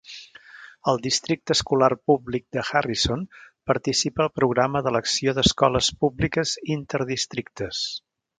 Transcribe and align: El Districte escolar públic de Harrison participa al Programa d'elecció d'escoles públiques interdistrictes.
El 0.91 1.01
Districte 1.07 1.55
escolar 1.55 1.89
públic 2.11 2.45
de 2.57 2.63
Harrison 2.79 3.25
participa 3.73 4.25
al 4.25 4.33
Programa 4.41 4.83
d'elecció 4.89 5.35
d'escoles 5.41 5.93
públiques 6.07 6.57
interdistrictes. 6.79 7.85